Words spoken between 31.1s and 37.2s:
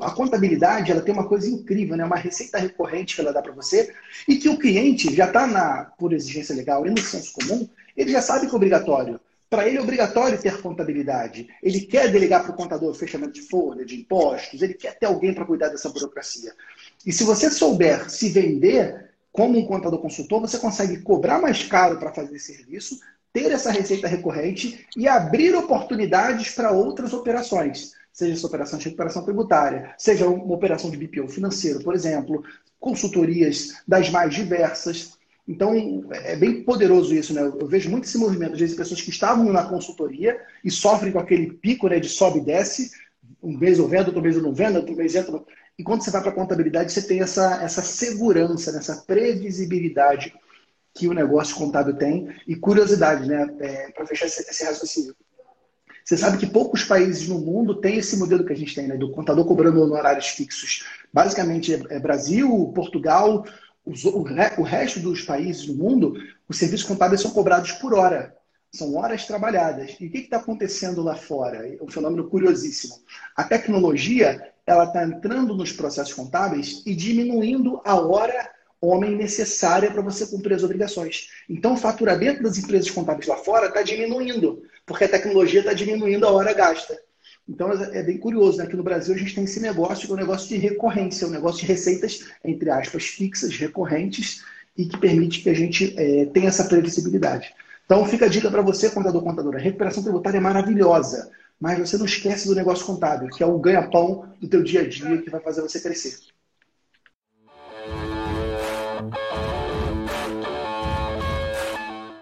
financeiro, por exemplo, consultorias das mais diversas. Então, é bem poderoso